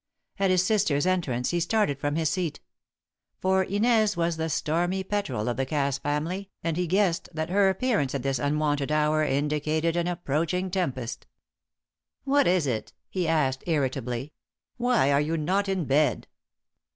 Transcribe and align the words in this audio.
At 0.39 0.49
his 0.49 0.63
sister's 0.65 1.05
entrance 1.05 1.51
he 1.51 1.59
started 1.59 1.99
from 1.99 2.15
his 2.15 2.27
seat. 2.31 2.59
For 3.37 3.61
Inez 3.63 4.17
was 4.17 4.35
the 4.35 4.49
stormy 4.49 5.03
petrel 5.03 5.47
of 5.47 5.57
the 5.57 5.65
Cass 5.67 5.99
family, 5.99 6.49
and 6.63 6.75
he 6.75 6.87
guessed 6.87 7.29
that 7.35 7.51
her 7.51 7.69
appearance 7.69 8.15
at 8.15 8.23
this 8.23 8.39
unwonted 8.39 8.91
hour 8.91 9.23
indicated 9.23 9.95
an 9.95 10.07
approaching 10.07 10.71
tempest. 10.71 11.27
"What 12.23 12.47
is 12.47 12.65
it?" 12.65 12.93
he 13.09 13.27
asked, 13.27 13.63
irritably. 13.67 14.33
"Why 14.77 15.11
are 15.11 15.21
you 15.21 15.37
not 15.37 15.69
in 15.69 15.85
bed?" 15.85 16.25